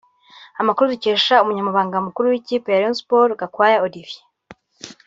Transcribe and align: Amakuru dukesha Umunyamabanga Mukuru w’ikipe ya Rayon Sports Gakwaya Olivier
Amakuru 0.61 0.91
dukesha 0.93 1.35
Umunyamabanga 1.43 2.03
Mukuru 2.05 2.25
w’ikipe 2.31 2.67
ya 2.71 2.79
Rayon 2.81 2.95
Sports 3.01 3.37
Gakwaya 3.39 3.81
Olivier 3.85 4.21